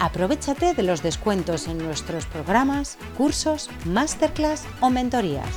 [0.00, 5.48] Aprovechate de los descuentos en nuestros programas, cursos, masterclass o mentorías.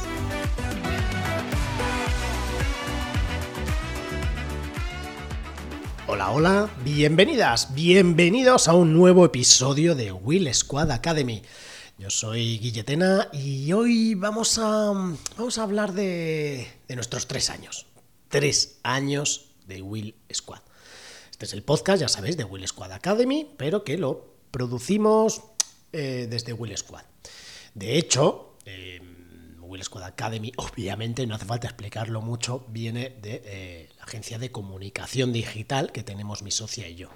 [6.07, 11.41] Hola, hola, bienvenidas, bienvenidos a un nuevo episodio de Will Squad Academy.
[11.97, 14.93] Yo soy Guilletena y hoy vamos a,
[15.35, 17.88] vamos a hablar de, de nuestros tres años.
[18.29, 20.66] Tres años de Will Squad.
[21.37, 25.44] Este es el podcast, ya sabéis, de Will Squad Academy, pero que lo producimos
[25.94, 27.03] eh, desde Will Squad.
[27.75, 28.99] De hecho, eh,
[29.59, 34.52] Will Squad Academy, obviamente, no hace falta explicarlo mucho, viene de eh, la agencia de
[34.52, 37.09] comunicación digital que tenemos mi socia y yo.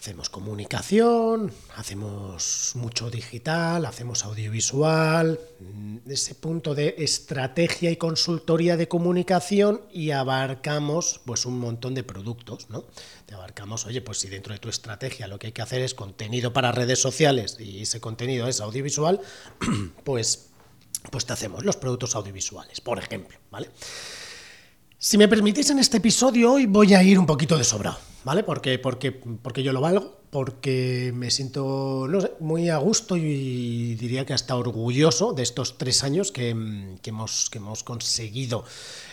[0.00, 8.88] Hacemos comunicación, hacemos mucho digital, hacemos audiovisual, mm, ese punto de estrategia y consultoría de
[8.88, 12.86] comunicación y abarcamos pues un montón de productos, ¿no?
[13.26, 15.92] Te abarcamos, oye, pues si dentro de tu estrategia lo que hay que hacer es
[15.92, 19.20] contenido para redes sociales y ese contenido es audiovisual,
[20.04, 20.46] pues
[21.10, 23.70] pues te hacemos los productos audiovisuales, por ejemplo, ¿vale?
[25.02, 27.96] Si me permitís en este episodio hoy voy a ir un poquito de sobrado.
[28.24, 28.42] ¿vale?
[28.42, 32.06] Porque, porque, porque yo lo valgo, porque me siento
[32.38, 37.58] muy a gusto y diría que hasta orgulloso de estos tres años que, hemos, que
[37.58, 38.64] hemos conseguido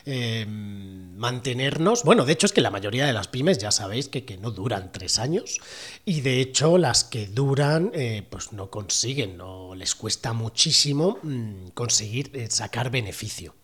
[0.06, 2.04] eh, mantenernos.
[2.04, 4.52] Bueno, de hecho es que la mayoría de las pymes ya sabéis que, que no
[4.52, 5.60] duran tres años
[6.06, 11.68] y de hecho las que duran eh, pues no consiguen, no les cuesta muchísimo mm,
[11.74, 13.56] conseguir eh, sacar beneficio.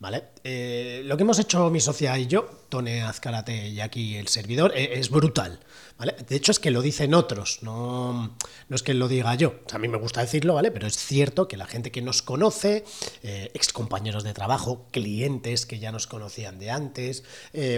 [0.00, 0.24] ¿Vale?
[0.44, 4.72] Eh, lo que hemos hecho mi socia y yo, Tone Azcarate y aquí el servidor,
[4.74, 5.60] eh, es brutal.
[5.98, 6.16] ¿vale?
[6.26, 8.34] De hecho, es que lo dicen otros, no,
[8.70, 9.56] no es que lo diga yo.
[9.70, 10.70] a mí me gusta decirlo, ¿vale?
[10.70, 12.86] Pero es cierto que la gente que nos conoce,
[13.22, 17.22] eh, ex compañeros de trabajo, clientes que ya nos conocían de antes,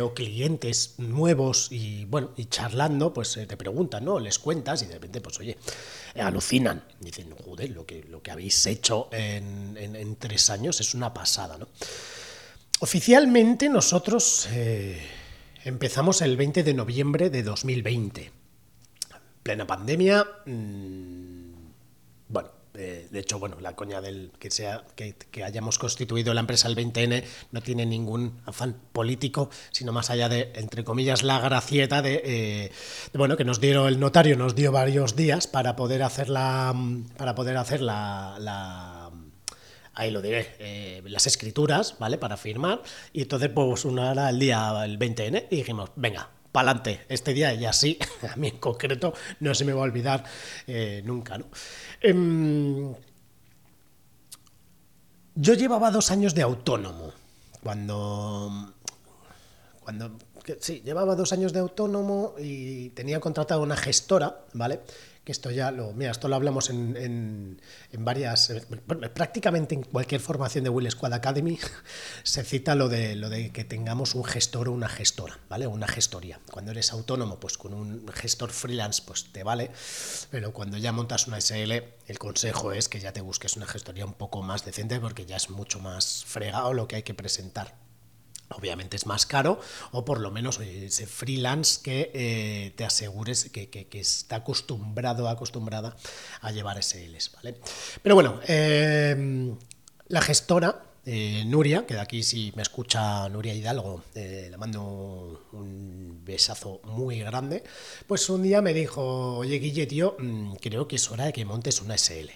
[0.01, 4.21] o clientes nuevos y bueno, y charlando, pues te preguntan, ¿no?
[4.21, 5.59] Les cuentas y de repente, pues oye,
[6.15, 6.85] alucinan.
[7.01, 11.59] Dicen, joder, lo que, lo que habéis hecho en, en tres años es una pasada,
[11.59, 11.67] ¿no?
[12.83, 15.01] Oficialmente nosotros eh,
[15.63, 18.33] empezamos el 20 de noviembre de 2020.
[19.45, 20.27] Plena pandemia.
[20.47, 21.53] Mmm,
[22.27, 26.67] bueno, eh, de hecho, bueno, la coña del que sea que, hayamos constituido la empresa
[26.67, 27.23] el 20N
[27.53, 32.73] no tiene ningún afán político, sino más allá de, entre comillas, la gracieta de, eh,
[33.15, 36.75] bueno, que nos dieron el notario, nos dio varios días para poder hacer la,
[37.17, 39.02] para poder hacer la
[39.95, 42.19] ahí lo diré, eh, las escrituras, ¿vale?
[42.19, 42.83] Para firmar.
[43.13, 47.55] Y entonces, pues una era el día, el 20N, y dijimos, venga, pa'lante, este día
[47.55, 47.99] y así,
[48.33, 50.25] a mí en concreto, no se me va a olvidar
[50.67, 51.47] eh, nunca, ¿no?
[52.01, 52.95] Em,
[55.35, 57.13] yo llevaba dos años de autónomo,
[57.63, 58.75] cuando...
[59.81, 60.17] Cuando,
[60.61, 64.81] sí, llevaba dos años de autónomo y tenía contratado una gestora, ¿vale?
[65.25, 66.97] Que esto ya lo, mira, esto lo hablamos en,
[67.93, 68.61] en, varias, eh,
[69.15, 71.59] prácticamente en cualquier formación de Will Squad Academy
[72.25, 75.69] se cita lo de, lo de que tengamos un gestor o una gestora, ¿vale?
[75.69, 76.41] Una gestoría.
[76.51, 79.71] Cuando eres autónomo, pues con un gestor freelance, pues te vale,
[80.31, 81.73] pero cuando ya montas una SL,
[82.07, 85.37] el consejo es que ya te busques una gestoría un poco más decente porque ya
[85.37, 87.82] es mucho más fregado lo que hay que presentar
[88.57, 89.61] obviamente es más caro,
[89.93, 95.97] o por lo menos ese freelance que eh, te asegures que, está acostumbrado, acostumbrada
[96.41, 97.57] a llevar SLs, ¿vale?
[98.03, 99.55] Pero bueno, eh,
[100.09, 105.49] la gestora eh, Nuria, que de aquí si me escucha Nuria Hidalgo, eh, le mando
[105.53, 107.65] un besazo muy grande,
[108.07, 111.45] pues un día me dijo, oye Guille, tío, mm, creo que es hora de que
[111.45, 112.31] montes una SL,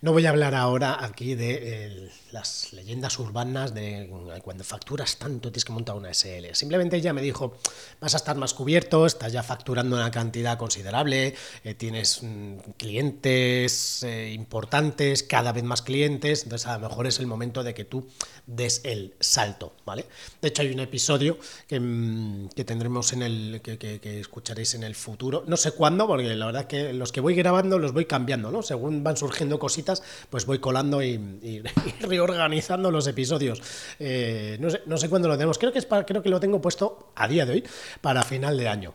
[0.00, 4.10] No voy a hablar ahora aquí de las leyendas urbanas de
[4.42, 6.52] cuando facturas tanto tienes que montar una SL.
[6.52, 7.58] Simplemente ella me dijo,
[8.00, 11.34] vas a estar más cubierto, estás ya facturando una cantidad considerable,
[11.64, 17.26] eh, tienes mm, clientes importantes, cada vez más clientes, entonces a lo mejor es el
[17.26, 18.06] momento de que tú
[18.46, 20.06] des el salto, ¿vale?
[20.40, 23.60] De hecho, hay un episodio que, mm, tendremos en el.
[23.62, 25.44] Que, escucharéis en el futuro.
[25.46, 28.62] No sé cuándo, porque la verdad que los que voy grabando los voy cambiando, ¿no?
[28.62, 31.62] Según van surgiendo cositas, pues voy colando y,
[32.00, 33.62] reorganizando los episodios.
[33.98, 35.58] Eh, no, sé, no sé cuándo lo tenemos.
[35.58, 37.64] Creo que, es creo que lo tengo puesto a día de hoy
[38.00, 38.94] para final de año.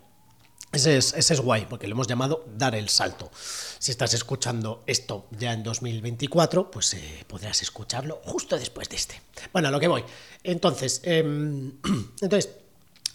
[0.72, 3.30] Ese es, ese es guay, porque le hemos llamado dar el salto.
[3.34, 9.22] Si estás escuchando esto ya en 2024, pues eh, podrás escucharlo justo después de este.
[9.52, 10.06] Bueno, a lo que voy.
[10.44, 11.74] Entonces, em,
[12.22, 12.61] entonces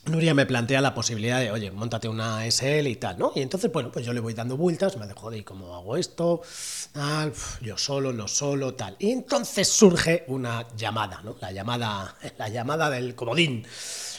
[0.06, 3.32] Nuria me plantea la posibilidad de, oye, montate una SL y tal, ¿no?
[3.34, 6.42] Y entonces, bueno, pues yo le voy dando vueltas, me de cómo hago esto,
[6.92, 8.96] tal, yo solo, no solo, tal.
[8.98, 11.36] Y entonces surge una llamada, ¿no?
[11.40, 13.66] La llamada, la llamada del comodín.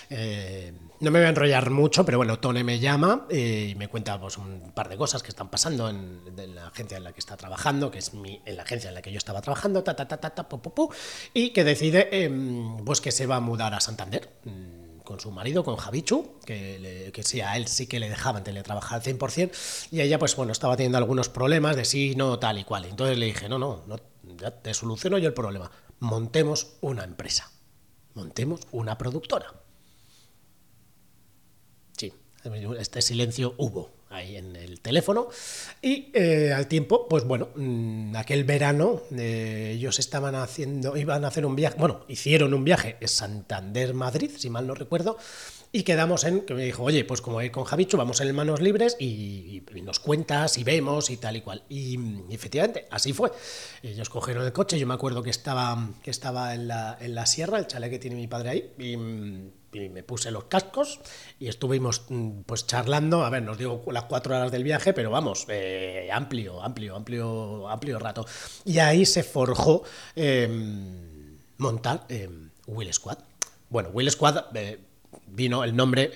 [0.10, 3.88] Eh, no me voy a enrollar mucho, pero bueno, Tone me llama eh, y me
[3.88, 6.22] cuenta pues, un par de cosas que están pasando en,
[6.56, 9.02] la agencia en la que está trabajando, que es mi, en la agencia en la
[9.02, 10.92] que yo estaba trabajando, ta, ta, ta, ta, ta pu,
[11.34, 15.32] y que decide em, pues que se va a mudar a Santander mm, con su
[15.32, 19.88] marido, con Javichu, que, que sí, a él sí que le dejaban teletrabajar al 100%,
[19.90, 22.84] y ella, pues bueno, estaba teniendo algunos problemas de sí, no, tal y cual.
[22.84, 23.96] Entonces le dije, no, no, no
[24.38, 25.72] ya te soluciono yo el problema.
[26.00, 27.50] Montemos una empresa,
[28.16, 29.54] montemos una productora.
[32.78, 35.30] Este silencio hubo ahí en el teléfono.
[35.82, 41.30] Y eh, al tiempo, pues bueno, mm, aquel verano eh, ellos estaban haciendo, iban a
[41.30, 45.18] hacer un viaje, bueno, hicieron un viaje en Santander-Madrid, si mal no recuerdo,
[45.72, 48.62] y quedamos en que me dijo, oye, pues como ir con Javicho, vamos en manos
[48.62, 51.64] libres y, nos cuentas y vemos y tal y cual.
[51.70, 52.00] Y,
[52.30, 53.32] efectivamente, así fue.
[53.84, 57.26] Ellos cogieron el coche, yo me acuerdo que estaba, que estaba en, la, en la
[57.26, 58.98] sierra, el chalet que tiene mi padre ahí, y
[59.74, 61.00] y me puse los cascos
[61.40, 65.12] y estuvimos mm, pues charlando, a ver, nos digo las cuatro horas del viaje, pero
[65.12, 68.26] vamos, eh, amplio, amplio, amplio, amplio rato.
[68.66, 69.84] Y ahí se forjó
[70.16, 73.20] em, montar em, Will Squad.
[73.70, 74.80] Bueno, Will Squad eh,
[75.28, 76.12] vino el nombre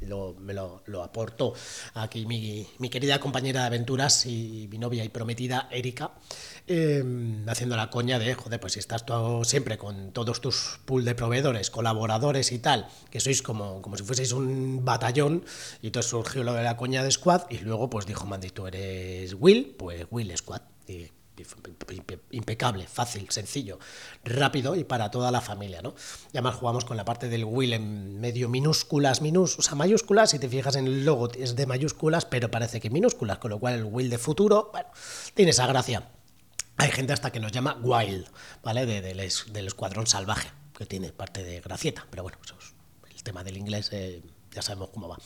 [0.00, 1.54] em, me lo, aportó
[1.94, 6.12] aquí mi, querida compañera de aventuras y mi novia y prometida Erika,
[6.66, 11.04] em, haciendo la coña de, joder, pues si estás todo, siempre con todos tus pool
[11.04, 15.44] de proveedores, colaboradores y tal, que sois como, como si fueseis un batallón,
[15.82, 18.66] y entonces surgió lo de la coña de Squad, y luego pues dijo Mandy, tú
[18.66, 20.62] eres Will, pues Will Squad.
[22.30, 23.78] Impecable, fácil, sencillo,
[24.24, 25.94] rápido y para toda la familia, ¿no?
[26.30, 30.38] Además jugamos con la parte del Will en medio minúsculas, minús, o sea, mayúsculas, si
[30.38, 33.74] te fijas en el logo es de mayúsculas, pero parece que minúsculas, con lo cual
[33.74, 34.88] el Will de futuro, bueno,
[35.34, 36.08] tiene esa gracia.
[36.76, 38.26] Hay gente hasta que nos llama Wild,
[38.62, 38.86] ¿vale?
[38.86, 43.56] del escuadrón salvaje, que tiene parte de gracieta, pero bueno, eso es el tema del
[43.56, 43.90] inglés...
[43.92, 44.22] Eh,
[44.58, 45.16] ya sabemos cómo va.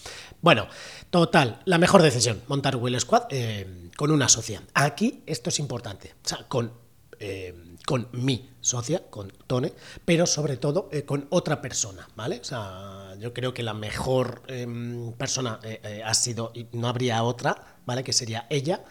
[0.43, 0.69] Bueno,
[1.08, 4.62] total, la mejor decisión, montar Will Squad eh, con una socia.
[4.75, 6.81] Aquí esto es importante, o sea, con,
[7.24, 7.54] eh,
[7.86, 9.72] con mi socia, con Tone,
[10.04, 12.40] pero sobre todo eh, con otra persona, ¿vale?
[12.40, 15.60] O sea, yo creo que la mejor em, persona
[16.04, 18.04] ha sido, y no habría otra, ¿vale?
[18.04, 18.84] Que sería ella,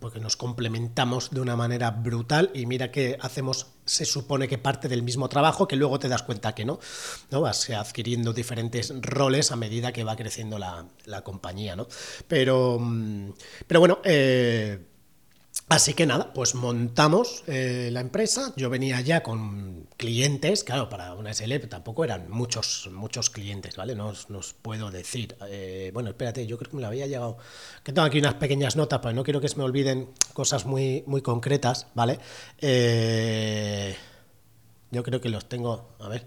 [0.00, 4.88] porque nos complementamos de una manera brutal y mira que hacemos, se supone que parte
[4.88, 6.78] del mismo trabajo, que luego te das cuenta que no,
[7.30, 7.40] ¿no?
[7.40, 11.86] Vas adquiriendo diferentes roles a medida que va creciendo la, la compañía, ¿no?
[12.28, 13.30] Pero, mm,
[13.66, 14.86] pero bueno, eh,
[15.68, 18.52] Así que nada, pues montamos eh, la empresa.
[18.56, 23.96] Yo venía ya con clientes, claro, para una SL tampoco eran muchos, muchos clientes, ¿vale?
[23.96, 25.36] No os, puedo decir.
[25.48, 27.38] Eh, bueno, espérate, yo creo que me lo había llegado.
[27.82, 31.02] Que tengo aquí unas pequeñas notas, pero no quiero que se me olviden cosas muy,
[31.08, 32.20] muy concretas, ¿vale?
[32.58, 33.96] Eh,
[34.92, 35.96] yo creo que los tengo.
[35.98, 36.26] A ver,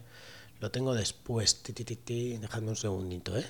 [0.59, 1.63] lo tengo después.
[1.63, 3.45] Dejadme un segundito, ¿eh?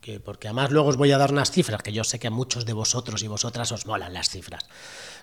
[0.00, 2.30] Que porque además luego os voy a dar unas cifras, que yo sé que a
[2.30, 4.64] muchos de vosotros y vosotras os molan las cifras.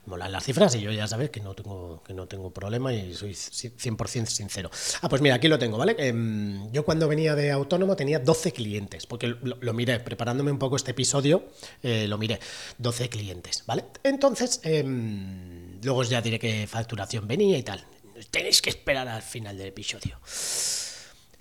[0.05, 3.13] Molan las cifras y yo ya sabéis que no tengo, que no tengo problema y
[3.13, 4.69] soy 100% sincero.
[5.01, 5.96] Ah, pues mira, aquí lo tengo, ¿vale?
[5.98, 10.75] Em, yo cuando venía de autónomo tenía 12 clientes, porque lo, miré, preparándome un poco
[10.75, 11.48] este episodio,
[11.84, 12.39] eh, lo miré,
[12.77, 13.86] 12 clientes, ¿vale?
[14.03, 17.86] Entonces, em, luego os ya diré qué facturación venía y tal.
[18.31, 20.19] Tenéis que esperar al final del episodio.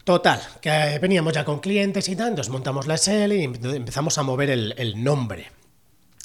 [0.07, 4.23] Total, que veníamos ya con clientes y tal, entonces montamos la SL y empezamos a
[4.23, 5.51] mover el, nombre.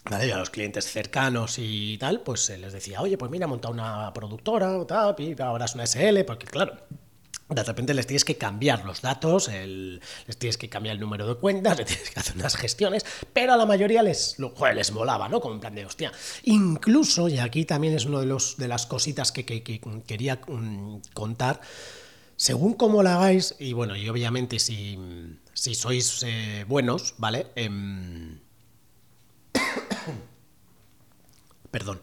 [0.07, 0.31] ¿Vale?
[0.31, 4.13] A los clientes cercanos y tal, pues se les decía, oye, pues mira, monta una
[4.13, 6.77] productora o tal, y ahora es una SL, porque claro,
[7.50, 11.33] de repente les tienes que cambiar los datos, les tienes que cambiar el número de
[11.38, 14.38] cuentas, les tienes que hacer unas gestiones, pero a la mayoría les,
[14.75, 15.41] les molaba, ¿no?
[15.41, 16.11] Como en plan de hostia.
[16.43, 19.43] Incluso, y aquí también es una de, de las cositas que,
[20.05, 21.61] quería mm, contar,
[22.41, 24.98] según cómo la hagáis, y bueno, y obviamente si,
[25.53, 27.45] si sois eh, buenos, ¿vale?
[27.55, 28.39] Em,
[31.69, 32.01] perdón.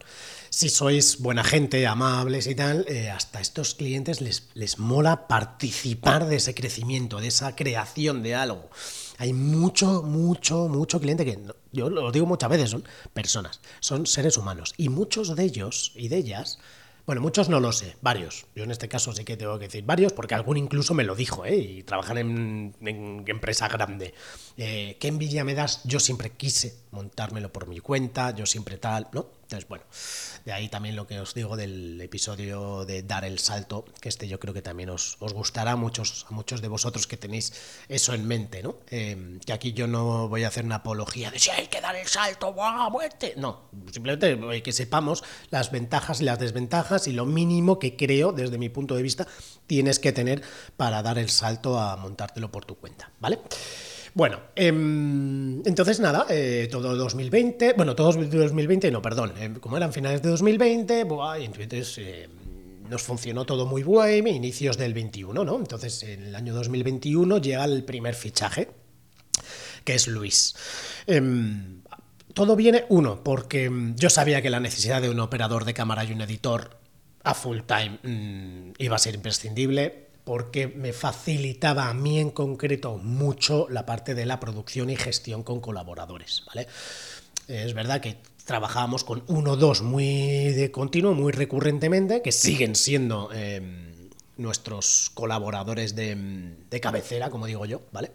[0.49, 6.29] Si sois buena gente, amables y tal, eh, hasta estos clientes les, les mola participar
[6.29, 8.71] de ese crecimiento, de esa creación de algo.
[9.19, 11.37] Hay mucho, mucho, mucho cliente que,
[11.73, 14.73] yo lo digo muchas veces, son personas, son seres humanos.
[14.77, 16.61] Y muchos de ellos y de ellas
[17.09, 18.45] Bueno, muchos no lo sé, varios.
[18.55, 21.15] Yo en este caso sí que tengo que decir varios, porque algún incluso me lo
[21.15, 21.57] dijo, ¿eh?
[21.57, 22.75] Y trabajar en,
[23.27, 24.13] empresa grande.
[24.59, 25.81] Eh, ¿Qué envidia me das?
[25.85, 29.38] Yo siempre quise montármelo por mi cuenta, yo siempre tal, ¿no?
[29.49, 29.85] Entonces, bueno,
[30.45, 34.29] de ahí también lo que os digo del episodio de dar el salto, que este
[34.29, 37.55] yo creo que también os, gustará a muchos, a muchos de vosotros que tenéis
[37.89, 38.77] eso en mente, ¿no?
[38.91, 41.97] Eh, que aquí yo no voy a hacer una apología de si hay que dar
[41.97, 43.33] el salto, ¡buah, muerte!
[43.39, 48.59] No, simplemente que sepamos las ventajas y las desventajas y lo mínimo que creo, desde
[48.59, 49.27] mi punto de vista,
[49.67, 50.43] tienes que tener
[50.77, 53.39] para dar el salto a montártelo por tu cuenta, ¿vale?
[54.19, 59.93] Bueno, em, entonces nada, eh, todo 2020, bueno, todo 2020, no, perdón, em, como eran
[59.93, 62.29] finales de 2020, buah, entonces em,
[62.91, 65.57] nos funcionó todo muy bien, inicios del 21, ¿no?
[65.57, 68.71] Entonces en el año 2021 llega el primer fichaje,
[69.85, 70.57] que es Luis.
[72.35, 76.11] todo viene, uno, porque yo sabía que la necesidad de un operador de cámara y
[76.11, 76.77] un editor
[77.23, 82.99] a full time mm, iba a ser imprescindible porque me facilitaba a mí en concreto
[82.99, 86.69] mucho la parte de la producción y gestión con colaboradores, ¿vale?
[87.49, 92.75] Es verdad que trabajábamos con uno o dos muy de continuo, muy recurrentemente, que siguen
[92.75, 98.13] siendo em, nuestros colaboradores de, cabecera, como digo yo, ¿vale?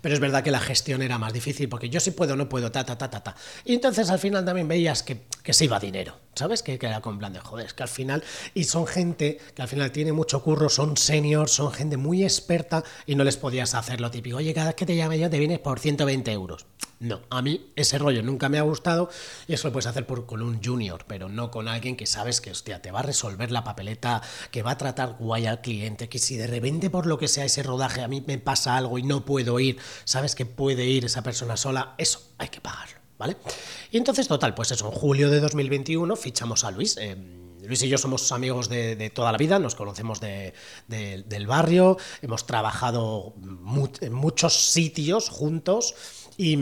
[0.00, 2.72] Pero es verdad que la gestión era más difícil porque yo sí puedo, no puedo,
[2.72, 3.36] ta, ta, ta, ta, ta.
[3.66, 6.62] Y entonces al final también veías que se iba dinero, ¿sabes?
[6.62, 8.22] Que, que, era con plan de joder, es que al final,
[8.54, 12.84] y son gente que al final tiene mucho curro, son seniors, son gente muy experta
[13.06, 15.38] y no les podías hacer lo típico, oye, cada vez que te llame yo te
[15.38, 16.66] vienes por 120 euros.
[17.00, 19.10] No, a mí ese rollo nunca me ha gustado
[19.46, 22.40] y eso lo puedes hacer por, con un junior, pero no con alguien que sabes
[22.40, 26.08] que, hostia, te va a resolver la papeleta, que va a tratar guay al cliente,
[26.08, 28.98] que si de repente por lo que sea ese rodaje a mí me pasa algo
[28.98, 32.98] y no puedo ir, sabes que puede ir esa persona sola, eso hay que pagarlo,
[33.18, 33.36] ¿vale?
[33.90, 36.96] Y entonces, total, pues eso, en julio de 2021 fichamos a Luis.
[36.98, 37.16] Eh,
[37.66, 43.34] Luis y yo somos amigos de, toda la vida, nos conocemos del barrio, hemos trabajado
[44.00, 45.94] en muchos sitios juntos
[46.36, 46.58] y,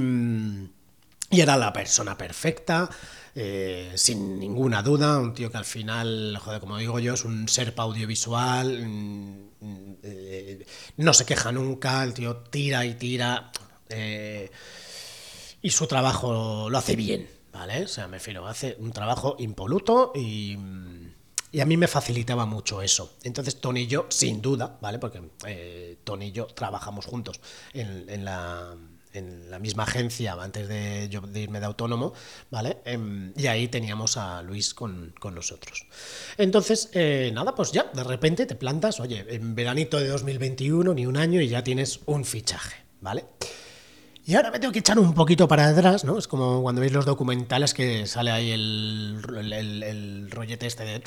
[1.31, 2.91] era la persona perfecta.
[3.35, 7.49] Eh, sin ninguna duda, un tío que al final, joder, como digo yo, es un
[7.49, 10.67] ser audiovisual, mm, eh,
[10.99, 13.51] no se queja nunca, el tío tira y tira,
[15.63, 17.85] y su trabajo lo hace bien, ¿vale?
[17.85, 20.59] O sea, me refiero, hace un trabajo impoluto y,
[21.51, 23.17] y, a mí me facilitaba mucho eso.
[23.23, 24.99] Entonces, Tony y yo, sin duda, ¿vale?
[24.99, 25.23] Porque
[26.05, 27.41] Tony y yo trabajamos juntos
[27.73, 28.77] en la
[29.13, 32.13] en la misma agencia antes de, irme de autónomo,
[32.51, 32.79] ¿vale?
[32.85, 35.87] Em, y ahí teníamos a Luis con, nosotros.
[36.37, 41.07] Entonces, eh, nada, pues ya, de repente te plantas, oye, en veranito de 2021, ni
[41.07, 43.25] un año, y ya tienes un fichaje, ¿vale?
[44.25, 46.17] Y ahora me tengo que echar un poquito para atrás, ¿no?
[46.17, 51.03] Es como cuando veis los documentales que sale ahí el, rollete este de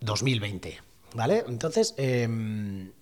[0.00, 0.80] 2020,
[1.14, 1.44] ¿vale?
[1.46, 2.92] Entonces, em,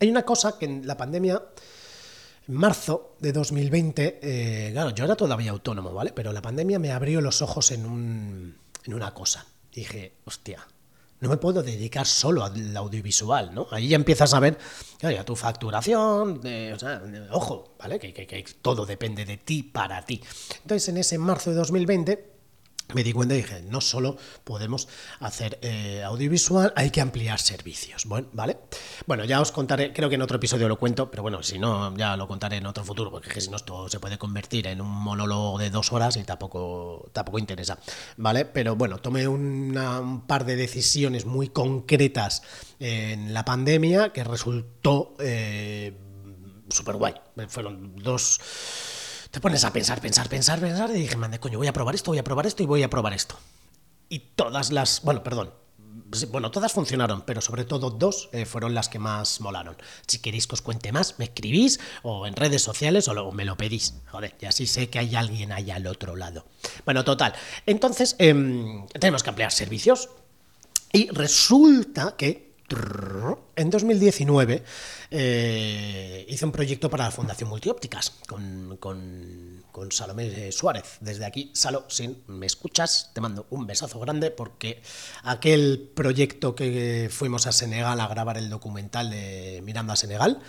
[0.00, 1.40] hay una cosa que en la pandemia
[2.48, 6.12] en marzo de 2020, eh, claro, yo era todavía autónomo, ¿vale?
[6.12, 9.46] Pero la pandemia me abrió los ojos en, un, en una cosa.
[9.72, 10.66] Dije, hostia,
[11.22, 13.68] no me puedo dedicar solo al audiovisual, ¿no?
[13.70, 14.58] Ahí ya empiezas a ver,
[15.00, 17.00] ya tu facturación, o sea,
[17.30, 18.00] ojo, ¿vale?
[18.00, 20.20] Que, que, todo depende de ti para ti.
[20.62, 22.31] Entonces, en ese marzo de 2020
[22.94, 24.88] me di cuenta y dije, no solo podemos
[25.20, 28.04] hacer eh, audiovisual, hay que ampliar servicios.
[28.06, 28.58] Bueno, ¿vale?
[29.06, 31.96] Bueno, ya os contaré, creo que en otro episodio lo cuento, pero bueno, si no,
[31.96, 34.90] ya lo contaré en otro futuro, porque si no, esto se puede convertir en un
[34.90, 37.78] monólogo de dos horas y tampoco, tampoco interesa,
[38.16, 38.44] ¿vale?
[38.44, 42.42] Pero bueno, tomé un par de decisiones muy concretas
[42.78, 45.96] en la pandemia que resultó eh,
[46.68, 47.14] súper guay.
[47.48, 48.40] Fueron dos
[49.32, 52.10] te pones a pensar, pensar, pensar, pensar, y dije, mande, coño, voy a probar esto,
[52.10, 53.34] voy a probar esto y voy a probar esto.
[54.10, 55.50] Y todas las, bueno, perdón,
[56.28, 59.74] bueno, todas funcionaron, pero sobre todo dos eh, fueron las que más molaron.
[60.06, 63.56] Si queréis que os cuente más, me escribís o en redes sociales o, me lo
[63.56, 63.94] pedís.
[64.10, 66.44] Joder, y así sé que hay alguien ahí al otro lado.
[66.84, 67.32] Bueno, total.
[67.64, 70.10] Entonces, em, tenemos que ampliar servicios.
[70.92, 72.51] Y resulta que
[73.56, 74.62] en 2019
[75.10, 80.98] eh, hice un proyecto para la Fundación Multiópticas con, con, Salomé Suárez.
[81.00, 84.80] Desde aquí, Salo, si me escuchas, te mando un besazo grande porque
[85.24, 90.40] aquel proyecto que fuimos a Senegal a grabar el documental de Miranda Senegal,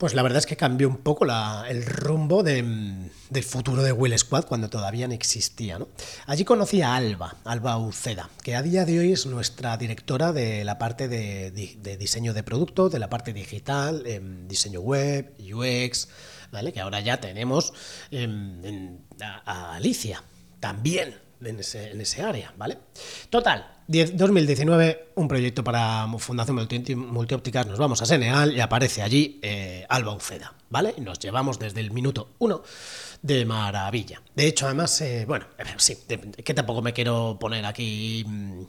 [0.00, 1.26] pues la verdad es que cambió un poco
[1.68, 3.10] el rumbo del
[3.46, 5.78] futuro de Will Squad cuando todavía no existía.
[6.24, 10.64] Allí conocí a Alba, Alba Uceda, que a día de hoy es nuestra directora de
[10.64, 11.50] la parte de,
[11.98, 16.08] diseño de producto, de la parte digital, em, diseño web, UX,
[16.50, 16.72] ¿vale?
[16.72, 17.74] que ahora ya tenemos
[18.10, 20.24] em, a, Alicia,
[20.60, 22.78] también en ese, área, ¿vale?
[23.28, 29.86] Total, 2019, un proyecto para Fundación Multiópticas, nos vamos a Senegal y aparece allí eh,
[29.88, 30.94] Alba Uceda, ¿vale?
[30.96, 32.62] Y nos llevamos desde el minuto uno
[33.22, 34.22] de maravilla.
[34.34, 35.98] De hecho, además, eh, bueno, sí,
[36.44, 38.62] que tampoco me quiero poner aquí mm,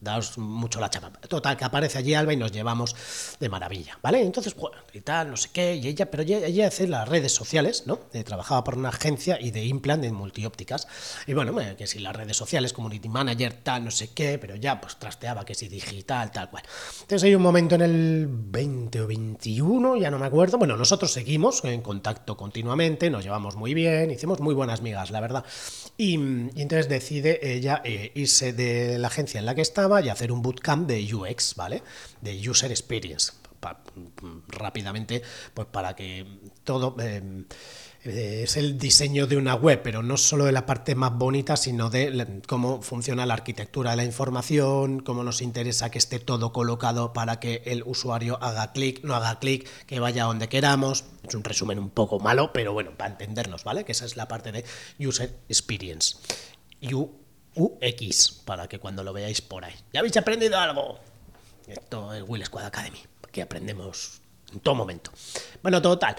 [0.00, 1.12] daos mucho la chapa.
[1.28, 2.94] Total, que aparece allí Alba y nos llevamos
[3.38, 4.22] de maravilla, ¿vale?
[4.22, 7.84] Entonces, bueno, y tal, no sé qué, y ella, pero ella, hace las redes sociales,
[7.86, 8.00] ¿no?
[8.12, 10.88] Eh, trabajaba por una agencia y de implant de multiópticas.
[11.26, 14.80] Y bueno, que si las redes sociales, community manager, tal, no sé qué, pero ya
[14.80, 16.64] pues trasteaba que si digital, tal cual.
[17.02, 20.58] Entonces hay un momento en el 20 o 21, ya no me acuerdo.
[20.58, 25.20] Bueno, nosotros seguimos en contacto continuamente, nos llevamos muy bien, hicimos muy buenas migas, la
[25.20, 25.44] verdad.
[25.96, 29.73] Y, entonces decide ella eh, irse de la agencia en la que está
[30.04, 31.82] y hacer un bootcamp de UX, ¿vale?
[32.20, 33.32] De User Experience.
[34.48, 35.22] rápidamente,
[35.54, 36.26] pues para que
[36.64, 36.96] todo...
[37.00, 37.46] Em,
[38.04, 41.56] eh, es el diseño de una web, pero no solo de la parte más bonita,
[41.56, 46.52] sino de cómo funciona la arquitectura de la información, cómo nos interesa que esté todo
[46.52, 51.06] colocado para que el usuario haga clic, no haga clic, que vaya donde queramos.
[51.26, 53.86] Es un resumen un poco malo, pero bueno, para entendernos, ¿vale?
[53.86, 54.64] Que esa es la parte de
[54.98, 56.18] User Experience.
[56.82, 57.23] UX,
[58.44, 59.74] para que cuando lo veáis por ahí.
[59.92, 60.98] ¿Ya habéis aprendido algo?
[61.66, 62.98] Esto es Will Squad Academy,
[63.32, 64.20] que aprendemos
[64.52, 65.10] en todo momento.
[65.62, 66.16] Bueno, total.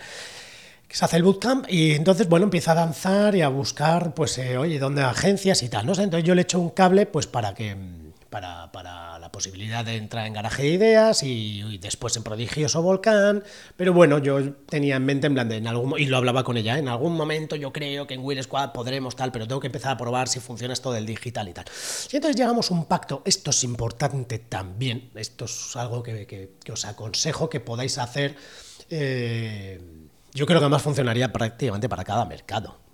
[0.89, 4.57] Se hace el bootcamp y entonces, bueno, empieza a danzar y a buscar, pues, eh,
[4.57, 5.85] oye, ¿dónde agencias y tal?
[5.85, 7.75] No sé, entonces yo le echo un cable, pues, para que
[8.71, 13.43] para, la posibilidad de entrar en garaje de ideas y, después en prodigioso volcán.
[13.77, 16.57] Pero bueno, yo tenía en mente en plan de en algún y lo hablaba con
[16.57, 16.79] ella, ¿eh?
[16.79, 19.91] en algún momento yo creo que en Will Squad podremos tal, pero tengo que empezar
[19.91, 21.65] a probar si funciona esto del digital y tal.
[22.11, 26.85] Y entonces llegamos a un pacto, esto es importante también, esto es algo que, os
[26.85, 28.35] aconsejo que podáis hacer.
[28.89, 29.79] Eh,
[30.33, 32.84] yo creo que además funcionaría prácticamente para cada mercado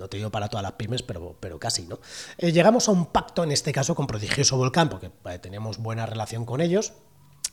[0.00, 2.00] no te digo para todas las pymes, pero, pero casi, ¿no?
[2.38, 6.44] Eh, llegamos a un pacto, en este caso, con Prodigioso Volcán, porque teníamos buena relación
[6.44, 6.94] con ellos.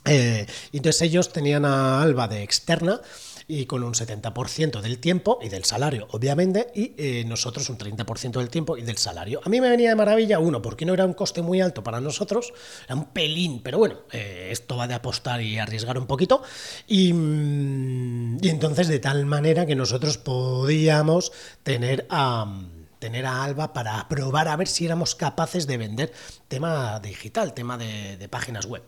[0.05, 3.01] Eh, entonces ellos tenían a Alba de externa
[3.47, 8.49] y con un 70% del tiempo y del salario, obviamente, y nosotros un 30% del
[8.49, 9.39] tiempo y del salario.
[9.43, 12.01] A mí me venía de maravilla, uno, porque no era un coste muy alto para
[12.01, 12.53] nosotros,
[12.85, 16.41] era un pelín, pero bueno, esto va de apostar y arriesgar un poquito,
[16.87, 21.31] y, mm, y, entonces de tal manera que nosotros podíamos
[21.63, 22.63] tener a...
[22.99, 26.11] tener a Alba para probar a ver si éramos capaces de vender
[26.47, 28.83] tema digital, tema de, páginas web.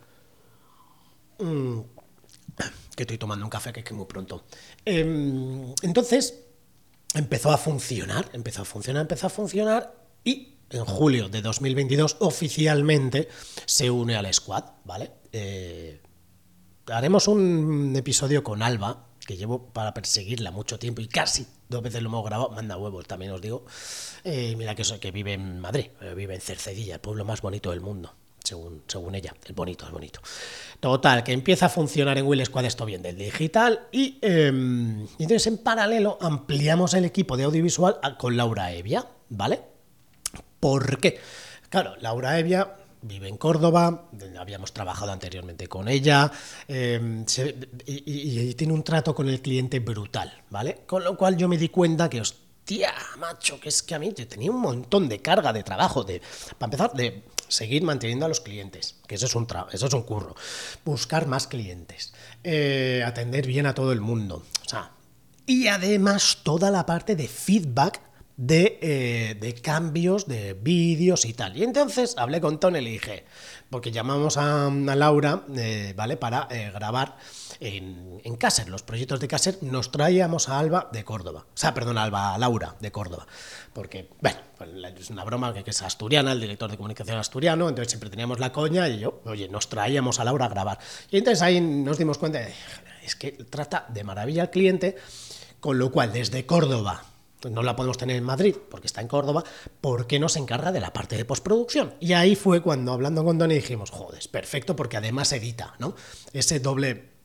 [1.37, 1.81] Mm,
[2.95, 4.43] que estoy tomando un café que es muy pronto.
[4.83, 6.33] Em, entonces,
[7.13, 9.93] empezó a funcionar, empezó a funcionar, empezó a funcionar
[10.23, 13.29] y en julio de 2022 oficialmente
[13.65, 15.11] se une al squad, ¿vale?
[15.31, 16.01] Eh,
[16.87, 22.01] haremos un episodio con Alba, que llevo para perseguirla mucho tiempo y casi dos veces
[22.01, 23.65] lo hemos grabado, manda huevos, también os digo.
[24.23, 27.71] Eh, mira que, que vive en Madrid, eh, vive en Cercedilla, el pueblo más bonito
[27.71, 28.13] del mundo
[28.49, 29.33] según, según ella.
[29.45, 30.19] Es bonito, es bonito.
[30.79, 35.47] Total, que empieza a funcionar en Will Squad esto bien del digital y, em, entonces
[35.47, 39.61] en paralelo ampliamos el equipo de audiovisual con Laura Evia, ¿vale?
[40.59, 41.19] ¿Por qué?
[41.69, 46.31] Claro, Laura Evia vive en Córdoba, habíamos trabajado anteriormente con ella,
[46.67, 47.25] em,
[47.85, 50.81] y, y, tiene un trato con el cliente brutal, ¿vale?
[50.85, 52.21] Con lo cual yo me di cuenta que,
[52.69, 56.21] hostia, macho, que es que a mí tenía un montón de carga de trabajo, de,
[56.59, 60.03] para empezar, de seguir manteniendo a los clientes, que eso es un, eso es un
[60.03, 60.35] curro.
[60.85, 64.43] Buscar más clientes, eh, atender bien a todo el mundo.
[64.65, 64.91] O sea,
[65.47, 68.01] y además toda la parte de feedback
[68.39, 71.57] de, eh, cambios de vídeos y tal.
[71.57, 73.25] Y entonces hablé con Tony y le dije,
[73.69, 76.15] porque llamamos a, Laura, eh, ¿vale?
[76.15, 77.17] Para grabar
[77.59, 81.47] en, en los proyectos de Caser, nos traíamos a Alba de Córdoba.
[81.53, 83.27] O sea, perdón, a Alba, a Laura de Córdoba.
[83.73, 87.91] Porque, bueno, pues, es una broma que, es asturiana, el director de comunicación asturiano, entonces
[87.91, 90.79] siempre teníamos la coña y yo, oye, nos traíamos a Laura a grabar.
[91.11, 92.53] Y entonces ahí nos dimos cuenta de,
[93.03, 94.95] es que trata de maravilla al cliente,
[95.59, 97.03] con lo cual desde Córdoba
[97.49, 99.43] no la podemos tener en Madrid porque está en Córdoba,
[99.81, 101.93] ¿por qué no se encarga de la parte de postproducción?
[101.99, 105.95] Y ahí fue cuando hablando con Donny dijimos, joder, perfecto porque además edita, ¿no?
[106.33, 107.19] Ese doble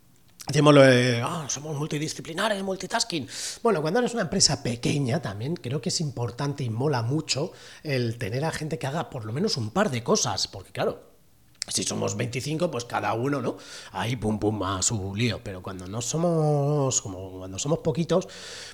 [0.46, 3.26] Decimos de, ah, somos multidisciplinares, multitasking.
[3.62, 8.18] Bueno, cuando eres una empresa pequeña también creo que es importante y mola mucho el
[8.18, 11.13] tener a gente que haga por lo menos un par de cosas, porque claro,
[11.68, 13.56] si somos 25, pues cada uno, ¿no?
[13.92, 18.28] Ahí pum pum a su lío, pero cuando no somos, como cuando somos poquitos,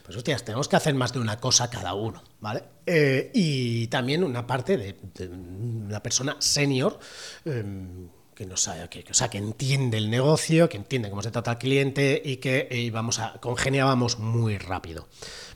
[0.05, 2.65] pues hostias, tenemos que hacer más de una cosa cada uno, ¿vale?
[2.87, 4.97] Eh, y también una parte de,
[5.29, 6.99] una persona senior.
[7.45, 8.09] Em,
[8.41, 12.23] que, nos, que, sea, que entiende el negocio, que entiende cómo se trata al cliente
[12.25, 15.09] y que íbamos a, congeniábamos muy rápido.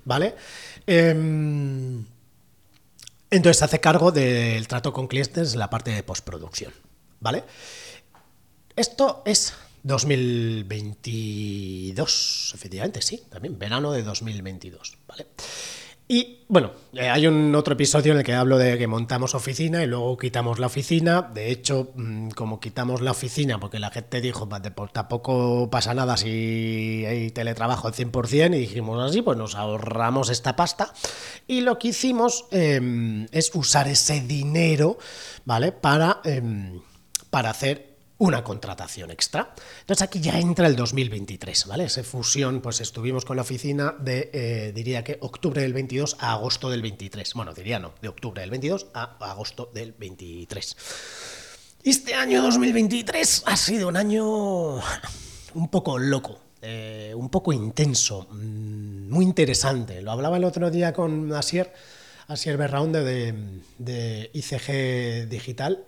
[0.05, 0.35] ¿Vale?
[0.87, 2.05] Em,
[3.31, 6.75] Entonces hace cargo del trato con clientes en la parte de postproducción,
[7.25, 7.43] ¿vale?
[8.77, 15.29] Esto es 2022, efectivamente, sí, también verano de 2022, ¿vale?
[16.07, 19.83] Y bueno, eh, hay un otro episodio en el que hablo de que montamos oficina
[19.83, 21.23] y luego quitamos la oficina.
[21.23, 26.19] De hecho, mm, como quitamos la oficina porque la gente dijo, pues tampoco pasa nada
[26.19, 30.93] si hay teletrabajo al 100% y dijimos así, pues nos ahorramos esta pasta.
[31.47, 34.99] Y lo que hicimos em, es usar ese dinero,
[35.47, 35.73] ¿vale?
[35.73, 36.83] Para, em,
[37.35, 39.53] para hacer una contratación extra.
[39.81, 41.87] Entonces aquí ya entra el 2023, ¿vale?
[41.87, 46.35] Esa fusión, pues estuvimos con la oficina de, eh, diría que octubre del 22 a
[46.35, 47.35] agosto del 23.
[47.35, 50.77] Bueno, diría no, de octubre del 22 a agosto del 23.
[51.83, 54.77] Este año 2023 ha sido un año
[55.55, 60.03] un poco loco, eh, un poco intenso, mm, muy interesante.
[60.03, 61.75] Lo hablaba el otro día con Asier,
[62.29, 63.35] Asier Berraunde de,
[63.79, 65.85] de ICG Digital.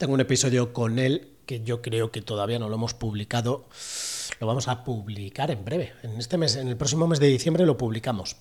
[0.00, 3.66] Tengo un episodio con él que yo creo que todavía no lo hemos publicado,
[4.40, 5.92] lo vamos a publicar en breve.
[6.02, 8.36] En este mes, en el próximo mes de diciembre lo publicamos.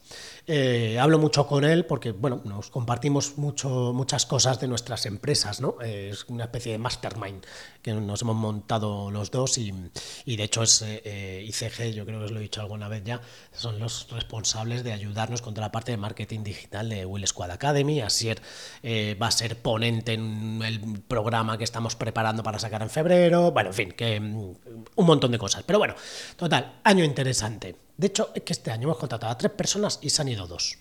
[0.47, 5.59] Eh, hablo mucho con él porque, bueno, nos compartimos mucho, muchas cosas de nuestras empresas,
[5.59, 5.75] ¿no?
[5.81, 7.45] es una especie de mastermind
[7.81, 12.25] que nos hemos montado los dos y, de hecho es eh, ICG, yo creo que
[12.25, 15.91] os lo he dicho alguna vez ya, son los responsables de ayudarnos contra la parte
[15.91, 18.01] de marketing digital de Will Squad Academy.
[18.01, 18.41] Asier
[18.83, 23.51] eh, va a ser ponente en el programa que estamos preparando para sacar en febrero.
[23.51, 24.55] Bueno, en fin, que mm,
[24.95, 25.63] un montón de cosas.
[25.65, 25.88] Pero bueno,
[26.35, 27.75] total, año interesante.
[27.99, 30.47] De hecho, es que este año hemos contratado a tres personas y se han ido
[30.47, 30.77] dos.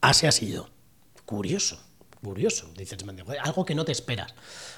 [0.00, 0.70] Así ha sido.
[1.26, 1.80] Curioso,
[2.22, 2.70] curioso.
[2.76, 2.98] Dices,
[3.42, 4.32] algo que no te esperas.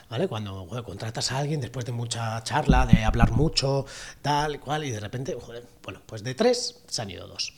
[0.08, 0.28] ¿Vale?
[0.28, 3.84] Cuando contratas a alguien después de mucha charla, de hablar mucho,
[4.22, 5.36] tal cual, y de repente,
[5.82, 7.52] bueno, pues de tres se han ido dos.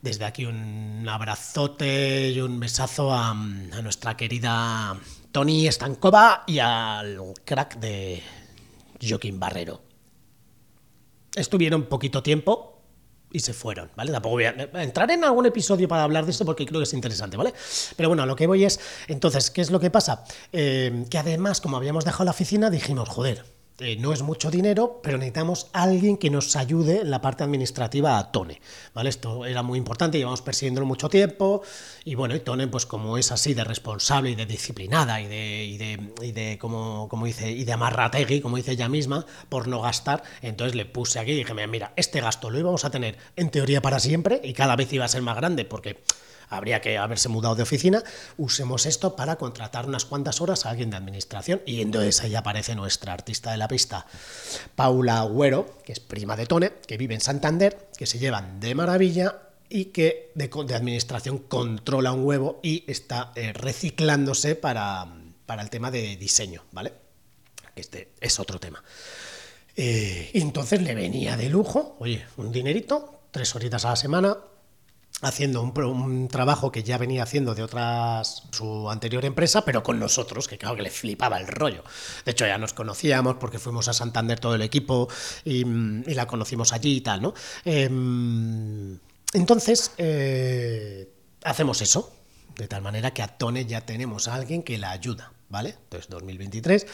[0.00, 4.98] Desde aquí un abrazote y un besazo a, a nuestra querida
[5.30, 8.22] Tony Estancova y al crack de
[9.00, 9.85] Joaquín Barrero
[11.36, 12.82] estuvieron poquito tiempo
[13.30, 14.12] y se fueron, ¿vale?
[14.12, 16.94] Tampoco voy a entrar en algún episodio para hablar de esto porque creo que es
[16.94, 17.52] interesante, ¿vale?
[17.96, 20.24] Pero bueno, a lo que voy es, entonces, ¿qué es lo que pasa?
[20.52, 23.44] Eh, que además, como habíamos dejado la oficina, dijimos, joder,
[23.78, 28.18] eh, no es mucho dinero, pero necesitamos alguien que nos ayude en la parte administrativa
[28.18, 28.60] a Tone.
[28.94, 29.10] ¿vale?
[29.10, 31.62] Esto era muy importante, llevamos persiguiéndolo mucho tiempo.
[32.04, 35.64] Y bueno, y Tone, pues como es así de responsable y de disciplinada y de,
[35.64, 39.68] y de, y de como, como dice, y de amarrategui, como dice ella misma, por
[39.68, 43.18] no gastar, entonces le puse aquí y dije, mira, este gasto lo íbamos a tener
[43.36, 46.02] en teoría para siempre y cada vez iba a ser más grande porque
[46.48, 48.02] habría que haberse mudado de oficina,
[48.36, 52.74] usemos esto para contratar unas cuantas horas a alguien de administración y entonces ahí aparece
[52.74, 54.06] nuestra artista de la pista,
[54.74, 58.74] Paula Agüero, que es prima de Tone, que vive en Santander, que se llevan de
[58.74, 65.06] maravilla y que de, administración controla un huevo y está eh, reciclándose para,
[65.44, 66.92] para, el tema de diseño, ¿vale?
[67.74, 68.82] Este es otro tema.
[69.76, 74.38] Eh, y entonces le venía de lujo, oye, un dinerito, tres horitas a la semana,
[75.22, 80.46] haciendo un, trabajo que ya venía haciendo de otras su anterior empresa, pero con nosotros,
[80.48, 81.82] que claro que le flipaba el rollo.
[82.24, 85.08] De hecho, ya nos conocíamos porque fuimos a Santander todo el equipo
[85.44, 85.64] y,
[86.14, 87.34] la conocimos allí y tal, ¿no?
[87.64, 88.98] Em,
[89.32, 91.10] entonces, eh,
[91.44, 92.12] hacemos eso,
[92.56, 95.32] de tal manera que a Tone ya tenemos a alguien que la ayuda.
[95.48, 95.70] ¿Vale?
[95.70, 96.86] Entonces, 2023,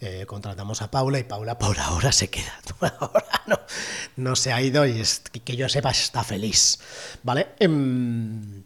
[0.00, 2.52] eh, contratamos a Paula y Paula por ahora se queda.
[2.78, 3.58] Por ahora no,
[4.16, 6.78] no se ha ido y es, que yo sepa está feliz,
[7.22, 7.48] ¿vale?
[7.58, 8.62] Em,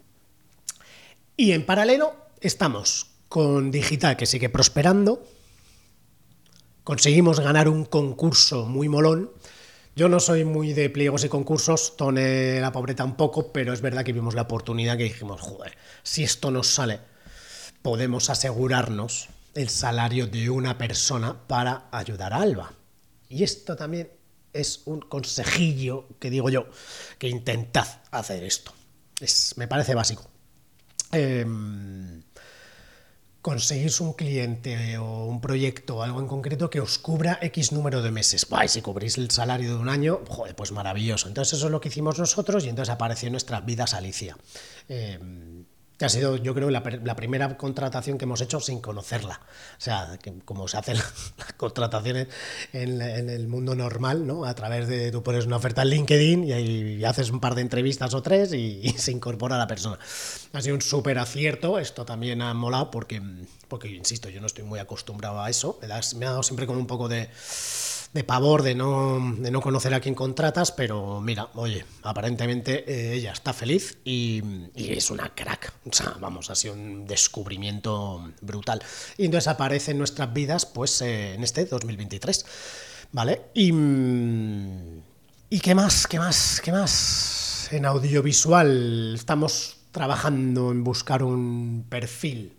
[1.37, 5.27] y en paralelo estamos con Digital, que sigue prosperando.
[6.85, 9.31] Conseguimos ganar un concurso muy molón.
[9.95, 14.05] Yo no soy muy de pliegos y concursos, Tone la pobre tampoco, pero es verdad
[14.05, 17.12] que vimos la oportunidad que dijimos, joder, si esto nos sale
[17.83, 22.73] podemos asegurarnos el salario de una persona para ayudar a Alba.
[23.29, 24.11] Y esto también
[24.53, 26.67] es un consejillo que digo yo,
[27.19, 28.73] que intentad hacer esto.
[29.21, 30.31] Es, me parece básico.
[31.13, 31.45] Eh,
[33.43, 38.01] conseguís un cliente o un proyecto o algo en concreto que os cubra X número
[38.01, 38.47] de meses.
[38.49, 41.27] Bah, si cubrís el salario de un año, joder, pues maravilloso.
[41.27, 44.37] Entonces eso es lo que hicimos nosotros y entonces apareció en nuestras vidas Alicia.
[45.99, 49.41] Que ha sido, yo creo, la, primera contratación que hemos hecho sin conocerla.
[49.79, 50.97] O sea, que como se hacen
[51.39, 52.29] las contrataciones
[52.73, 54.45] en, el mundo normal, ¿no?
[54.45, 57.63] A través de, tú pones una oferta en LinkedIn y, ahí haces un par de
[57.63, 59.99] entrevistas o tres y, se incorpora la persona.
[60.53, 63.23] Ha sido un súper acierto, esto también ha molado porque,
[63.69, 66.77] porque, insisto, yo no estoy muy acostumbrado a eso, me, me ha dado siempre con
[66.77, 67.29] un poco de
[68.13, 73.15] de pavor de no, de no conocer a quién contratas, pero mira, oye, aparentemente eh,
[73.15, 74.43] ella está feliz y,
[74.75, 75.73] es una crack.
[75.87, 78.83] O sea, vamos, ha sido un descubrimiento brutal.
[79.17, 82.45] Y entonces aparece en nuestras vidas, pues, eh, en este 2023.
[83.13, 83.43] ¿Vale?
[83.55, 83.73] Y.
[85.51, 86.07] ¿Y qué más?
[86.07, 86.61] ¿Qué más?
[86.65, 87.69] ¿Qué más?
[87.73, 92.57] En audiovisual estamos trabajando en buscar un perfil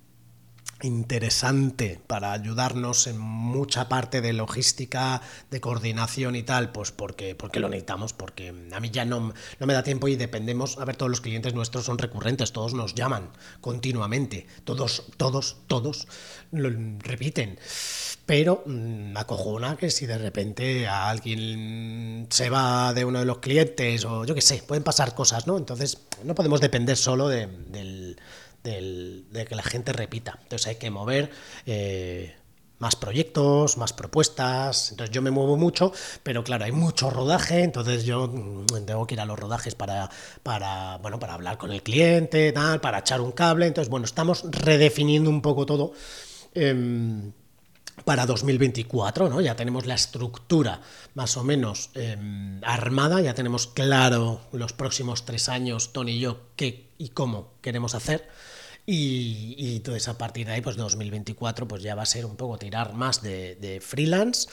[0.84, 7.60] interesante para ayudarnos en mucha parte de logística, de coordinación y tal, pues porque, porque
[7.60, 10.96] lo necesitamos, porque a mí ya no, no me da tiempo y dependemos, a ver,
[10.96, 13.30] todos los clientes nuestros son recurrentes, todos nos llaman
[13.62, 16.08] continuamente, todos, todos, todos
[16.52, 16.70] lo
[17.00, 17.58] repiten.
[18.26, 23.26] Pero mm, me acojona que si de repente a alguien se va de uno de
[23.26, 25.58] los clientes o yo qué sé, pueden pasar cosas, ¿no?
[25.58, 28.18] Entonces no podemos depender solo del
[28.64, 30.40] de que la gente repita.
[30.44, 31.30] Entonces hay que mover
[31.66, 32.36] eh,
[32.80, 34.92] más proyectos, más propuestas.
[34.92, 39.16] Entonces yo me muevo mucho, pero claro, hay mucho rodaje, entonces yo mm, tengo que
[39.16, 40.10] ir a los rodajes para,
[40.44, 43.68] para, bueno, para hablar con el cliente, tal, para echar un cable.
[43.68, 45.94] Entonces, bueno, estamos redefiniendo un poco todo.
[46.54, 47.32] Em,
[48.06, 49.42] para 2024, ¿no?
[49.42, 50.82] Ya tenemos la estructura
[51.14, 56.42] más o menos em, armada, ya tenemos claro los próximos tres años, Tony y yo,
[56.56, 58.28] qué y cómo queremos hacer.
[58.86, 62.36] Y, y, entonces a partir de ahí, pues 2024, pues ya va a ser un
[62.36, 64.50] poco tirar más de, freelance,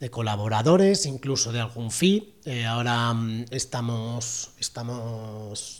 [0.00, 2.34] de colaboradores, incluso de algún fee.
[2.44, 5.79] Eh, ahora mm, estamos, estamos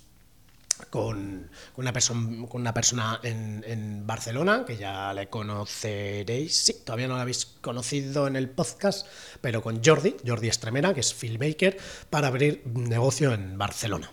[0.86, 8.26] con, una, persona, en, Barcelona, que ya le conoceréis, sí, todavía no la habéis conocido
[8.26, 9.06] en el podcast,
[9.40, 11.76] pero con Jordi, Jordi Estremera, que es filmmaker,
[12.08, 14.10] para abrir negocio en Barcelona.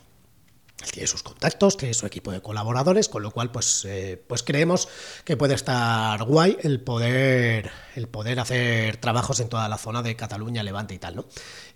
[0.83, 4.43] Él tiene sus contactos, tiene su equipo de colaboradores, con lo cual pues, eh, pues
[4.43, 4.87] creemos
[5.23, 10.15] que puede estar guay el poder, el poder hacer trabajos en toda la zona de
[10.15, 11.25] Cataluña, Levante y tal, ¿no?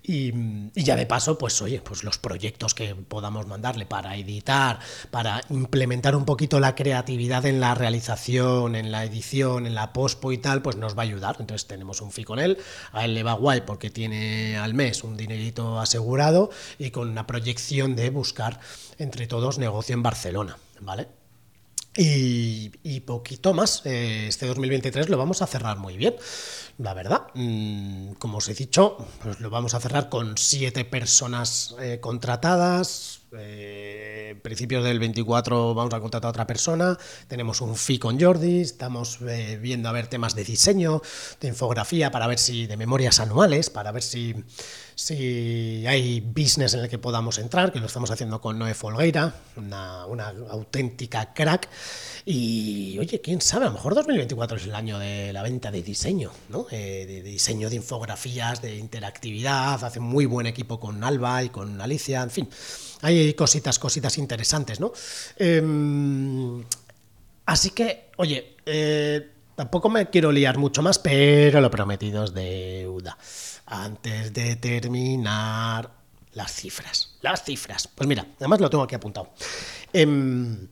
[0.03, 0.33] Y,
[0.73, 4.79] ya de paso, pues oye, pues los proyectos que podamos mandarle para editar,
[5.11, 10.31] para implementar un poquito la creatividad en la realización, en la edición, en la pospo
[10.31, 11.37] y tal, pues nos va a ayudar.
[11.39, 12.57] Entonces tenemos un fee con él,
[12.91, 17.27] a él le va guay porque tiene al mes un dinerito asegurado y con una
[17.27, 18.59] proyección de buscar
[18.97, 21.20] entre todos negocio en Barcelona, ¿vale?
[21.97, 23.81] Y, poquito más.
[23.85, 26.15] Eh, este 2023 lo vamos a cerrar muy bien,
[26.77, 27.27] la verdad.
[27.33, 33.21] Mm, como os he dicho, pues lo vamos a cerrar con siete personas eh, contratadas.
[33.37, 36.97] Eh, principios del 24 vamos a contratar a otra persona.
[37.27, 38.61] Tenemos un fee con Jordi.
[38.61, 39.19] Estamos
[39.59, 41.01] viendo a ver temas de diseño,
[41.41, 44.35] de infografía, para ver si de memorias anuales, para ver si
[45.01, 49.33] si hay business en el que podamos entrar, que lo estamos haciendo con Noé Folgueira,
[49.55, 50.03] una,
[50.49, 51.67] auténtica crack.
[52.23, 55.81] Y oye, quién sabe, a lo mejor 2024 es el año de la venta de
[55.81, 56.67] diseño, ¿no?
[56.69, 61.81] Eh, de, diseño de infografías, de interactividad, hace muy buen equipo con Alba y con
[61.81, 62.49] Alicia, en fin,
[63.01, 64.93] hay cositas, cositas interesantes, ¿no?
[65.37, 66.63] Em,
[67.47, 73.17] así que, oye, eh, tampoco me quiero liar mucho más, pero lo prometido es deuda
[73.71, 75.89] antes de terminar
[76.33, 77.15] las cifras.
[77.21, 77.87] Las cifras.
[77.87, 79.29] Pues mira, además lo tengo aquí apuntado.
[79.93, 80.67] Em,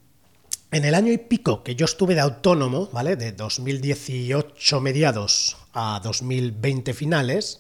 [0.72, 3.16] en, el año y pico que yo estuve de autónomo, ¿vale?
[3.16, 7.60] De 2018 mediados a 2020 finales,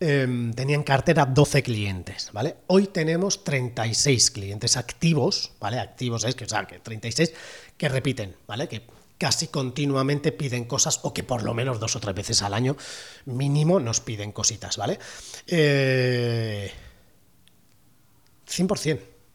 [0.00, 2.56] eh, tenía en cartera 12 clientes, ¿vale?
[2.68, 5.80] Hoy tenemos 36 clientes activos, ¿vale?
[5.80, 7.32] Activos es que, o sea, que 36
[7.76, 8.68] que repiten, ¿vale?
[8.68, 8.82] Que
[9.18, 12.76] casi continuamente piden cosas o que por lo menos dos o tres veces al año
[13.26, 14.98] mínimo nos piden cositas, ¿vale?
[15.46, 16.72] 100% eh,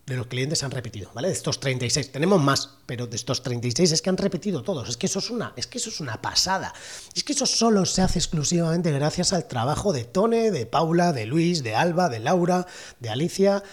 [0.06, 1.30] de los clientes han repetido, ¿vale?
[1.30, 4.98] De estos 36, tenemos más, pero de estos 36 es que han repetido todos, es
[4.98, 6.74] que eso es una, es que eso es una pasada.
[7.16, 11.26] Es que eso solo se hace exclusivamente gracias al trabajo de Tone, de Paula, de
[11.26, 12.68] Luis, de Alba, de Laura,
[13.00, 13.64] de Alicia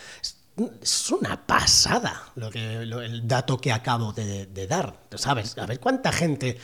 [0.82, 5.00] es una pasada lo que, el dato que acabo de, dar.
[5.14, 5.56] ¿Sabes?
[5.58, 6.58] A ver cuánta gente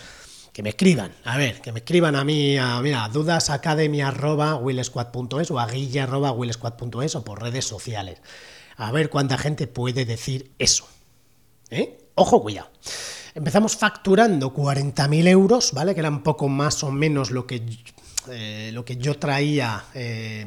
[0.53, 5.67] que me escriban, a ver, que me escriban a mí, a, mira, dudasacademy.willsquad.es o a
[5.67, 8.23] o por redes sociales.
[8.77, 10.87] A ver cuánta gente puede decir eso.
[11.71, 12.11] ¿Eh?
[12.15, 12.71] Ojo, cuidado.
[13.35, 15.95] Empezamos facturando 40.000 euros, ¿vale?
[15.95, 17.63] Que era un poco más o menos lo que,
[18.31, 20.47] eh, lo que yo traía eh,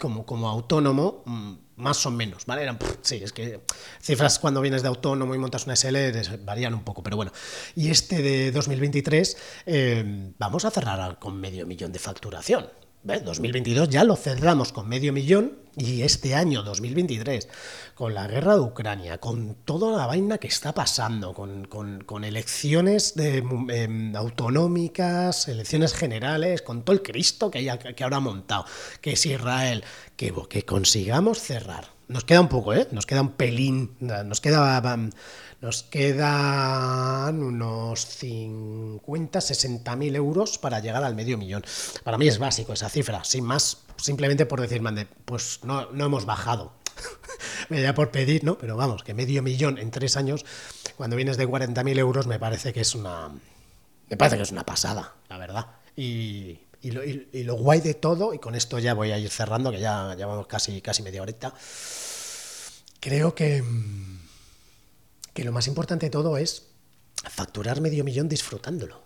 [0.00, 2.62] como, como autónomo mm, más o menos, ¿vale?
[2.62, 3.60] Eran, sí, es que
[4.00, 5.96] cifras cuando vienes de autónomo y montas una SL
[6.44, 7.32] varían un poco, pero bueno.
[7.74, 12.68] Y este de 2023 eh, vamos a cerrar con medio millón de facturación.
[13.02, 13.22] ¿Ves?
[13.24, 17.48] 2022 ya lo cerramos con medio millón, Y este año 2023,
[17.94, 23.38] con la guerra de Ucrania, con toda la vaina que está pasando, con, elecciones de,
[23.38, 28.64] em, autonómicas, elecciones generales, con todo el Cristo que, hay, que ahora montado,
[29.00, 29.84] que es Israel,
[30.16, 31.93] que, que consigamos cerrar.
[32.08, 32.86] Nos queda un poco, ¿eh?
[32.90, 34.96] Nos queda un pelín, nos queda
[35.64, 41.64] nos quedan unos 50, 60 mil euros para llegar al medio millón.
[42.02, 46.04] Para mí es básico esa cifra, sin más, simplemente por decir, mande, pues no, no
[46.04, 46.74] hemos bajado.
[47.70, 48.58] me da por pedir, ¿no?
[48.58, 50.44] Pero vamos, que medio millón en tres años,
[50.98, 53.30] cuando vienes de 40.000 euros, me parece que es una.
[54.10, 55.66] Me parece que es una pasada, la verdad.
[55.96, 56.58] Y,
[56.90, 59.80] lo, y, lo, guay de todo, y con esto ya voy a ir cerrando, que
[59.80, 61.54] ya llevamos casi, casi media horita.
[63.00, 63.62] Creo que
[65.34, 66.68] que lo más importante de todo es
[67.28, 69.02] facturar medio millón disfrutándolo.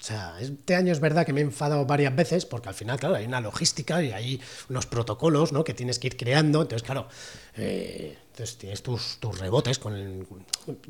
[0.00, 2.98] O sea, este año es verdad que me he enfadado varias veces porque al final,
[2.98, 5.62] claro, hay una logística y hay unos protocolos ¿no?
[5.62, 6.62] que tienes que ir creando.
[6.62, 7.08] Entonces, claro,
[7.56, 10.26] eh, entonces tienes tus, tus rebotes, con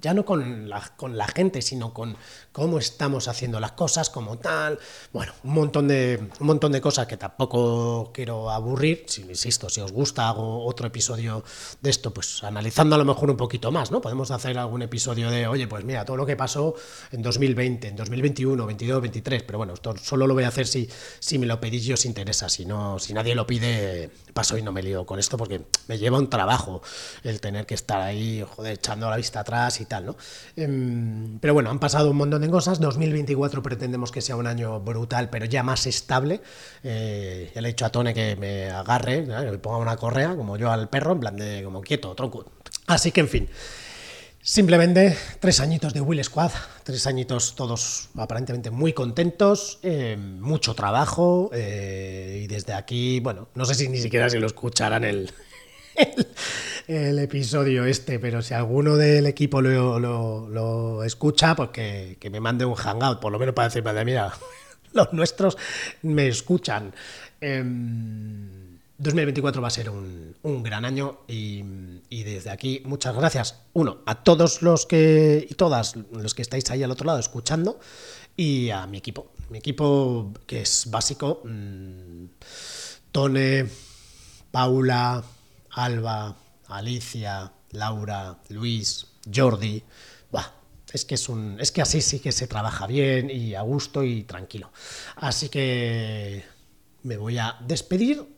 [0.00, 2.16] ya no con la, con la gente, sino con
[2.52, 4.78] cómo estamos haciendo las cosas, como tal.
[5.12, 9.04] Bueno, un montón de, un montón de cosas que tampoco quiero aburrir.
[9.06, 11.42] Si insisto, si os gusta, hago otro episodio
[11.80, 14.00] de esto, pues analizando a lo mejor un poquito más, ¿no?
[14.00, 16.74] Podemos hacer algún episodio de, oye, pues mira, todo lo que pasó
[17.10, 20.88] en 2020, en 2021, 22, 23, pero bueno, esto solo lo voy a hacer si,
[21.18, 22.48] si me lo pedís y os interesa.
[22.48, 25.98] Si, no, si nadie lo pide, paso y no me lío con esto porque me
[25.98, 26.82] lleva un trabajo
[27.30, 30.16] el tener que estar ahí, joder, echando la vista atrás y tal, ¿no?
[30.56, 32.80] Em, pero bueno, han pasado un montón de cosas.
[32.80, 36.40] 2024 pretendemos que sea un año brutal, pero ya más estable.
[36.82, 40.36] Eh, ya le he dicho a Tone que me agarre, que me ponga una correa,
[40.36, 42.44] como yo al perro, en plan de como quieto, tronco.
[42.86, 43.48] Así que, en fin.
[44.42, 46.50] Simplemente tres añitos de Will Squad,
[46.82, 53.66] tres añitos todos aparentemente muy contentos, eh, mucho trabajo eh, y desde aquí, bueno, no
[53.66, 55.30] sé si ni siquiera se lo escucharán el,
[56.90, 63.20] episodio este, pero si alguno del equipo lo, escucha, pues que, me mande un hangout,
[63.20, 64.32] por lo menos para decirme, mira,
[64.92, 65.56] los nuestros
[66.02, 66.92] me escuchan.
[67.40, 71.62] 2024 em, va a ser un, gran año y,
[72.10, 76.82] desde aquí muchas gracias, uno, a todos los que y todas los que estáis ahí
[76.82, 77.78] al otro lado escuchando
[78.36, 82.24] y a mi equipo, mi equipo que es básico, mm,
[83.12, 83.68] Tone,
[84.50, 85.22] Paula,
[85.70, 86.36] Alba,
[86.70, 89.84] Alicia, Laura, Luis, Jordi.
[90.92, 91.60] es que es un.
[91.60, 94.72] Es que así sí que se trabaja bien y a gusto y tranquilo.
[95.16, 96.44] Así que
[97.02, 98.36] me voy a despedir.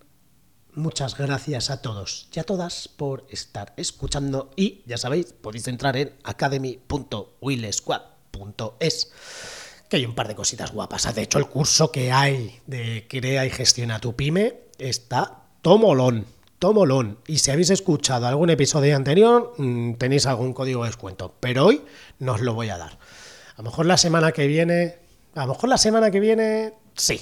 [0.75, 4.51] Muchas gracias a todos y a todas por estar escuchando.
[4.57, 9.13] Y ya sabéis, podéis entrar en academy.willsquad.es
[9.89, 11.15] que hay un par de cositas guapas.
[11.15, 16.25] De hecho, el curso que hay de Crea y Gestiona tu Pyme está tomolón
[16.63, 17.19] tomolón.
[17.27, 21.35] Y si habéis escuchado algún episodio anterior, mm, tenéis algún código de descuento.
[21.41, 21.83] Pero hoy
[22.21, 23.01] no lo voy a dar.
[23.57, 24.95] A lo mejor la semana que viene.
[25.35, 26.75] A lo mejor la semana que viene.
[26.95, 27.21] Sí.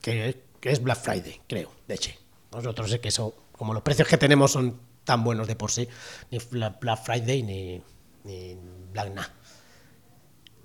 [0.00, 1.70] Que, es Black Friday, creo.
[1.86, 2.12] De hecho.
[2.52, 3.34] Nosotros sé que eso.
[3.52, 5.86] Como los precios que tenemos son tan buenos de por sí.
[6.30, 7.82] Ni Black Friday ni,
[8.24, 8.56] ni
[8.92, 9.30] Black Na.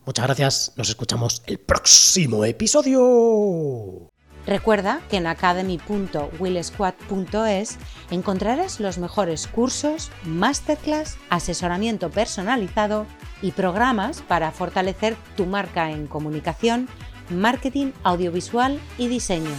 [0.06, 0.74] Muchas gracias.
[0.78, 4.10] Nos escuchamos el próximo episodio.
[4.48, 7.78] Recuerda que en academy.willsquad.es
[8.10, 13.06] encontrarás los mejores cursos, masterclass, asesoramiento personalizado
[13.42, 16.90] y programas para fortalecer tu marca en comunicación,
[17.30, 19.52] marketing audiovisual y diseño.